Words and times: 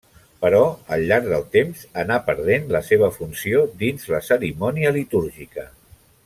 Però 0.43 0.61
al 0.95 1.03
llarg 1.11 1.27
del 1.33 1.45
temps 1.55 1.83
anà 2.03 2.17
perdent 2.29 2.65
la 2.77 2.81
seva 2.89 3.11
funció 3.19 3.61
dins 3.85 4.09
la 4.15 4.23
cerimònia 4.33 4.95
litúrgica. 5.01 5.69